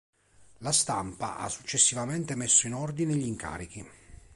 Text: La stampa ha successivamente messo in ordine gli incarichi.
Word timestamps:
La 0.61 0.71
stampa 0.71 1.37
ha 1.37 1.47
successivamente 1.47 2.33
messo 2.33 2.65
in 2.65 2.73
ordine 2.73 3.13
gli 3.15 3.27
incarichi. 3.27 3.87